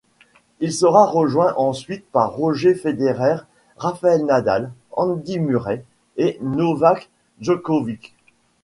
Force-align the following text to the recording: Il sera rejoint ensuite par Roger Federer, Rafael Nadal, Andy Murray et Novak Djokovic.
Il 0.61 0.73
sera 0.73 1.05
rejoint 1.05 1.53
ensuite 1.57 2.09
par 2.09 2.31
Roger 2.31 2.73
Federer, 2.73 3.35
Rafael 3.77 4.23
Nadal, 4.25 4.71
Andy 4.93 5.37
Murray 5.37 5.83
et 6.17 6.39
Novak 6.41 7.11
Djokovic. 7.39 8.15